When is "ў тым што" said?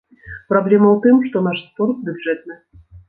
0.95-1.37